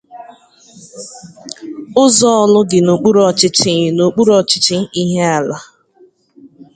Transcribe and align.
ụzọ 2.03 2.27
Ọrlụ 2.41 2.61
dị 2.69 2.79
n'okpuru 2.85 3.19
ọchịchị 3.29 3.71
n'okpuru 3.97 4.31
ọchịchị 4.41 4.77
Ihiala 5.01 5.57